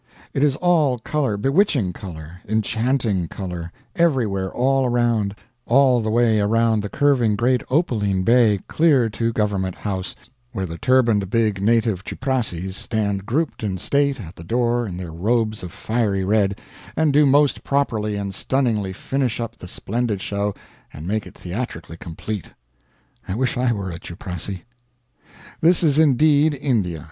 It 0.33 0.41
is 0.41 0.55
all 0.55 0.97
color, 0.97 1.37
bewitching 1.37 1.93
color, 1.93 2.41
enchanting 2.47 3.27
color 3.27 3.71
everywhere 3.95 4.51
all 4.51 4.83
around 4.83 5.35
all 5.67 6.01
the 6.01 6.09
way 6.09 6.39
around 6.39 6.81
the 6.81 6.89
curving 6.89 7.35
great 7.35 7.61
opaline 7.69 8.23
bay 8.23 8.61
clear 8.67 9.11
to 9.11 9.31
Government 9.31 9.75
House, 9.75 10.15
where 10.53 10.65
the 10.65 10.79
turbaned 10.79 11.29
big 11.29 11.61
native 11.61 12.03
'chuprassies' 12.03 12.73
stand 12.75 13.27
grouped 13.27 13.61
in 13.63 13.77
state 13.77 14.19
at 14.19 14.35
the 14.37 14.43
door 14.43 14.87
in 14.87 14.97
their 14.97 15.11
robes 15.11 15.61
of 15.61 15.71
fiery 15.71 16.23
red, 16.23 16.59
and 16.97 17.13
do 17.13 17.27
most 17.27 17.63
properly 17.63 18.15
and 18.15 18.33
stunningly 18.33 18.93
finish 18.93 19.39
up 19.39 19.55
the 19.57 19.67
splendid 19.67 20.19
show 20.19 20.55
and 20.91 21.07
make 21.07 21.27
it 21.27 21.35
theatrically 21.35 21.97
complete. 21.97 22.47
I 23.27 23.35
wish 23.35 23.55
I 23.55 23.71
were 23.71 23.91
a 23.91 23.99
'chuprassy'. 23.99 24.63
This 25.61 25.83
is 25.83 25.99
indeed 25.99 26.55
India! 26.55 26.99